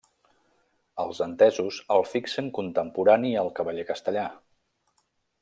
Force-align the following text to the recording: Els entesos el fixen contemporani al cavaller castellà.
Els 1.03 1.19
entesos 1.25 1.77
el 1.97 2.07
fixen 2.13 2.49
contemporani 2.57 3.35
al 3.43 3.53
cavaller 3.61 3.87
castellà. 3.93 4.25